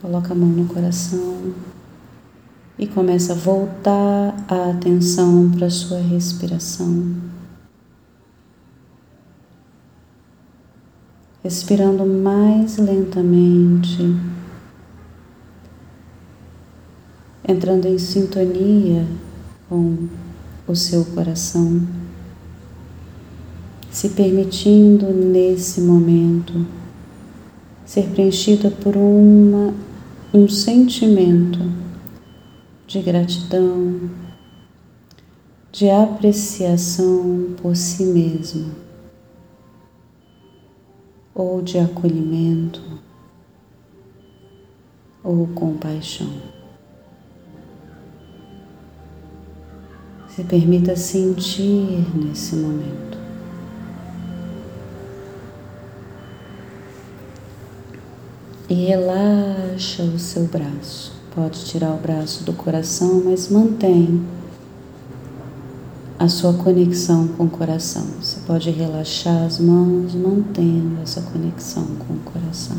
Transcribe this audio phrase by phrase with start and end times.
[0.00, 1.52] Coloca a mão no coração
[2.78, 7.16] e começa a voltar a atenção para a sua respiração.
[11.42, 13.98] Respirando mais lentamente,
[17.48, 19.04] entrando em sintonia
[19.68, 20.06] com
[20.68, 21.82] o seu coração,
[23.90, 26.64] se permitindo nesse momento
[27.88, 29.72] ser preenchida por uma,
[30.34, 31.58] um sentimento
[32.86, 34.10] de gratidão,
[35.72, 38.74] de apreciação por si mesmo,
[41.34, 42.82] ou de acolhimento,
[45.24, 46.30] ou compaixão.
[50.28, 53.27] Se permita sentir nesse momento.
[58.68, 61.12] E relaxa o seu braço.
[61.34, 64.22] Pode tirar o braço do coração, mas mantém
[66.18, 68.04] a sua conexão com o coração.
[68.20, 72.76] Você pode relaxar as mãos, mantendo essa conexão com o coração.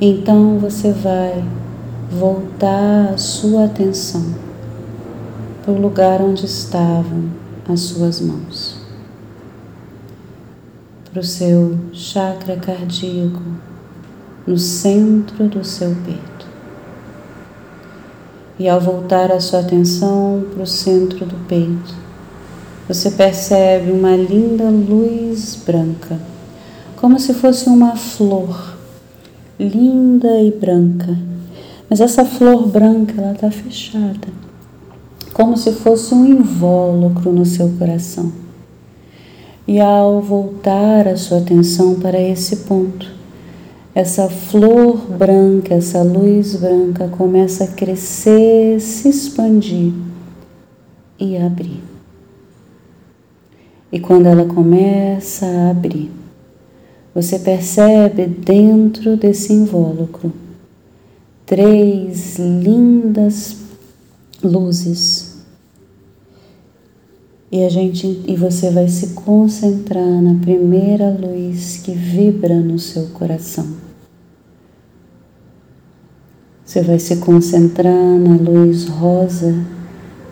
[0.00, 1.44] Então você vai
[2.10, 4.24] voltar a sua atenção
[5.62, 7.28] para o lugar onde estavam
[7.68, 8.76] as suas mãos,
[11.10, 13.42] para o seu chakra cardíaco
[14.46, 16.46] no centro do seu peito.
[18.58, 21.94] E ao voltar a sua atenção para o centro do peito,
[22.86, 26.18] você percebe uma linda luz branca,
[26.96, 28.76] como se fosse uma flor,
[29.58, 31.16] linda e branca.
[31.88, 34.28] Mas essa flor branca, ela está fechada,
[35.32, 38.32] como se fosse um invólucro no seu coração.
[39.66, 43.10] E ao voltar a sua atenção para esse ponto,
[43.94, 49.92] essa flor branca, essa luz branca começa a crescer, se expandir
[51.18, 51.82] e abrir.
[53.92, 56.10] E quando ela começa a abrir,
[57.14, 60.32] você percebe dentro desse invólucro
[61.46, 63.56] três lindas
[64.42, 65.33] luzes.
[67.54, 73.06] E a gente e você vai se concentrar na primeira luz que vibra no seu
[73.10, 73.64] coração.
[76.64, 79.54] Você vai se concentrar na luz rosa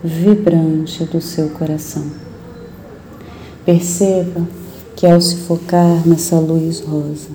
[0.03, 2.03] vibrante do seu coração.
[3.65, 4.45] Perceba
[4.97, 7.31] que ao se focar nessa luz rosa,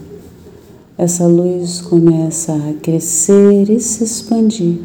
[0.97, 4.79] essa luz começa a crescer e se expandir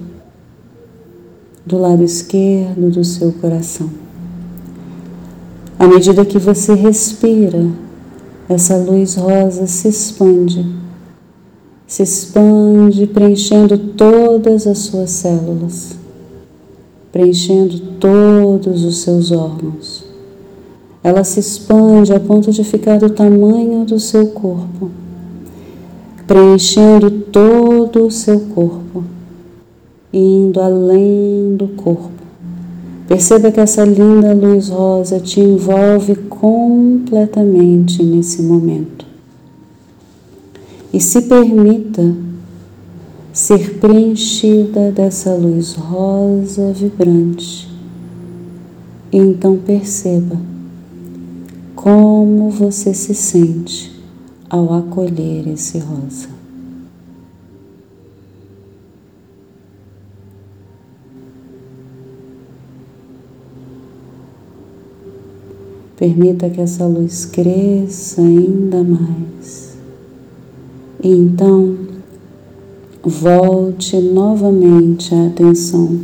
[1.67, 4.12] do lado esquerdo do seu coração.
[5.83, 7.67] À medida que você respira,
[8.49, 10.83] essa luz rosa se expande
[11.93, 15.95] se expande, preenchendo todas as suas células,
[17.13, 20.03] preenchendo todos os seus órgãos.
[21.05, 24.91] Ela se expande a ponto de ficar do tamanho do seu corpo,
[26.27, 29.05] preenchendo todo o seu corpo,
[30.11, 32.22] indo além do corpo.
[33.07, 39.05] Perceba que essa linda luz rosa te envolve completamente nesse momento
[40.93, 42.15] e se permita
[43.33, 47.69] ser preenchida dessa luz rosa vibrante.
[49.11, 50.39] E então perceba
[51.75, 53.91] como você se sente
[54.49, 56.32] ao acolher esse rosa.
[66.03, 69.77] Permita que essa luz cresça ainda mais.
[71.01, 71.77] E então,
[73.05, 76.01] volte novamente a atenção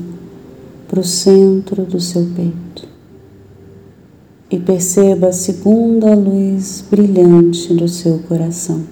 [0.86, 2.86] para o centro do seu peito
[4.48, 8.84] e perceba a segunda luz brilhante do seu coração.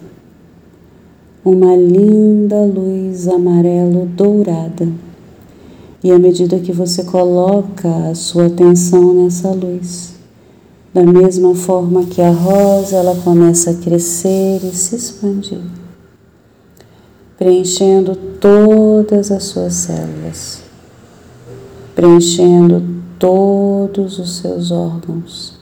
[1.44, 4.88] Uma linda luz amarelo dourada.
[6.02, 10.15] E à medida que você coloca a sua atenção nessa luz,
[10.96, 15.60] da mesma forma que a rosa, ela começa a crescer e se expandir
[17.36, 20.62] preenchendo todas as suas células,
[21.94, 22.82] preenchendo
[23.18, 25.58] todos os seus órgãos,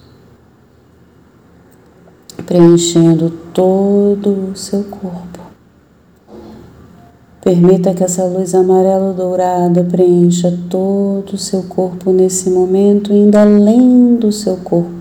[2.47, 5.41] preenchendo todo o seu corpo.
[7.41, 14.31] Permita que essa luz amarelo-dourada preencha todo o seu corpo nesse momento, indo além do
[14.31, 14.94] seu corpo,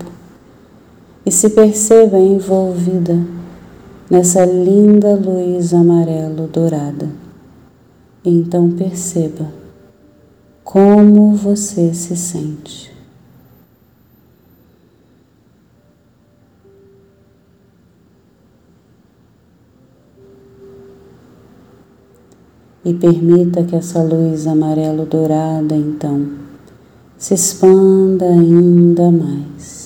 [1.26, 3.18] e se perceba envolvida
[4.10, 7.08] nessa linda luz amarelo dourada.
[8.24, 9.46] Então perceba
[10.62, 12.92] como você se sente.
[22.84, 26.28] E permita que essa luz amarelo-dourada então
[27.16, 29.83] se expanda ainda mais.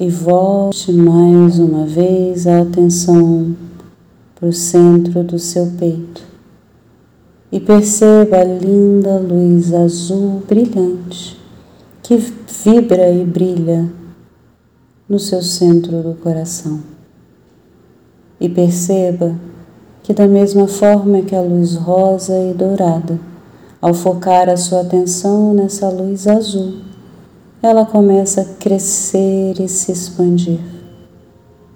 [0.00, 3.54] E volte mais uma vez a atenção
[4.34, 6.22] para o centro do seu peito
[7.52, 11.38] e perceba a linda luz azul brilhante
[12.02, 13.92] que vibra e brilha
[15.06, 16.80] no seu centro do coração.
[18.40, 19.34] E perceba
[20.02, 23.20] que, da mesma forma que a luz rosa e dourada,
[23.82, 26.89] ao focar a sua atenção nessa luz azul,
[27.62, 30.60] ela começa a crescer e se expandir,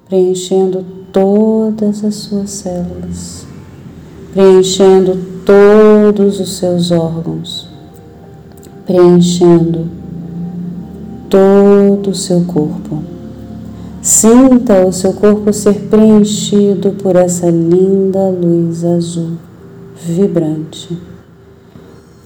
[0.08, 3.46] preenchendo todas as suas células,
[4.32, 7.68] preenchendo todos os seus órgãos,
[8.86, 9.86] preenchendo
[11.28, 13.02] todo o seu corpo.
[14.00, 19.32] Sinta o seu corpo ser preenchido por essa linda luz azul
[19.96, 20.98] vibrante,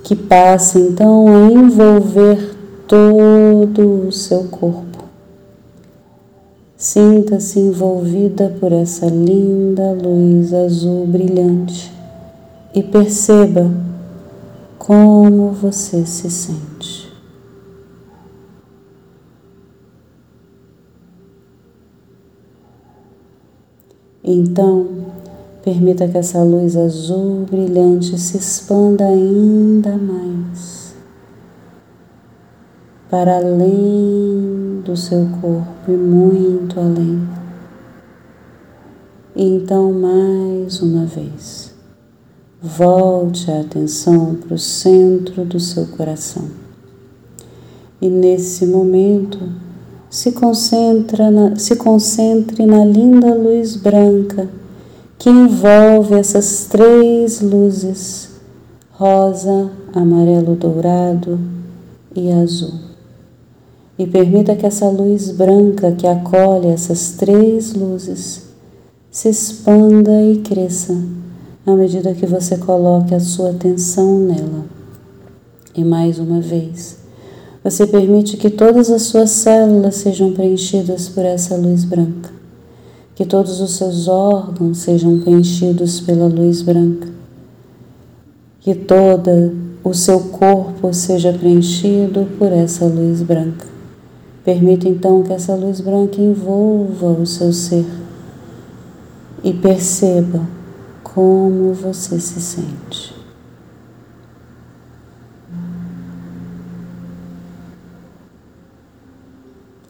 [0.04, 2.57] que passa então a envolver
[2.88, 5.04] todo o seu corpo.
[6.74, 11.92] Sinta-se envolvida por essa linda luz azul brilhante
[12.74, 13.70] e perceba
[14.78, 17.12] como você se sente.
[24.24, 24.86] Então,
[25.62, 30.87] permita que essa luz azul brilhante se expanda ainda mais
[33.10, 37.26] para além do seu corpo e muito além.
[39.34, 41.72] Então, mais uma vez.
[42.60, 46.44] Volte a atenção para o centro do seu coração.
[48.00, 49.38] E nesse momento,
[50.10, 54.48] se, concentra na, se concentre na linda luz branca
[55.18, 58.30] que envolve essas três luzes:
[58.90, 61.38] rosa, amarelo dourado
[62.14, 62.88] e azul.
[63.98, 68.42] E permita que essa luz branca que acolhe essas três luzes
[69.10, 70.96] se expanda e cresça
[71.66, 74.64] à medida que você coloque a sua atenção nela.
[75.74, 76.98] E mais uma vez,
[77.62, 82.30] você permite que todas as suas células sejam preenchidas por essa luz branca,
[83.14, 87.08] que todos os seus órgãos sejam preenchidos pela luz branca,
[88.60, 93.77] que todo o seu corpo seja preenchido por essa luz branca.
[94.48, 97.84] Permita então que essa luz branca envolva o seu ser
[99.44, 100.40] e perceba
[101.02, 103.14] como você se sente.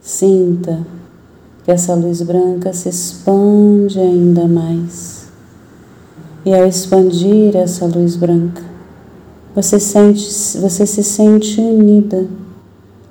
[0.01, 0.85] Sinta
[1.63, 5.29] que essa luz branca se expande ainda mais.
[6.45, 8.61] E ao expandir essa luz branca,
[9.55, 12.27] você, sente, você se sente unida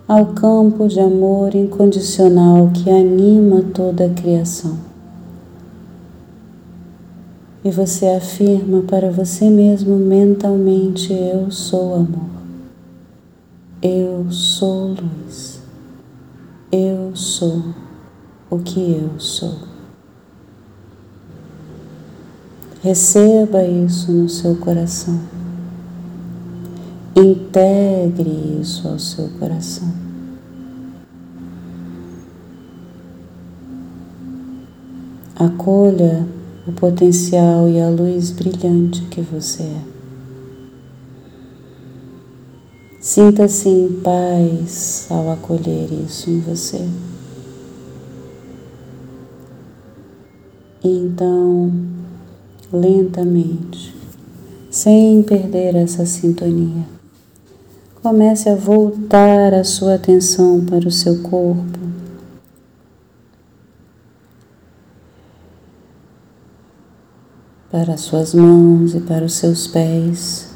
[0.09, 4.89] ao campo de amor incondicional que anima toda a criação
[7.65, 12.31] e você afirma para você mesmo mentalmente: Eu sou amor,
[13.83, 15.61] eu sou luz,
[16.73, 17.63] eu sou
[18.49, 19.55] o que eu sou.
[22.81, 25.38] Receba isso no seu coração.
[27.21, 29.93] Integre isso ao seu coração.
[35.35, 36.25] Acolha
[36.65, 39.83] o potencial e a luz brilhante que você é.
[43.01, 46.89] Sinta-se em paz ao acolher isso em você.
[50.85, 51.73] E então,
[52.73, 53.93] lentamente,
[54.71, 56.98] sem perder essa sintonia,
[58.03, 61.79] comece a voltar a sua atenção para o seu corpo.
[67.71, 70.49] Para as suas mãos e para os seus pés.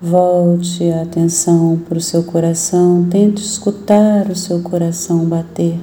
[0.00, 5.78] Volte a atenção para o seu coração, tente escutar o seu coração bater,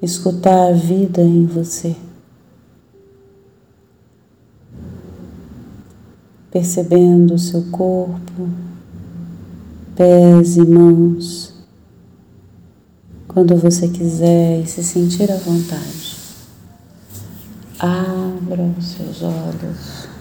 [0.00, 1.96] escutar a vida em você,
[6.54, 8.48] percebendo o seu corpo,
[9.96, 11.52] pés e mãos,
[13.26, 16.16] quando você quiser e se sentir à vontade.
[17.80, 20.13] Abra os seus olhos.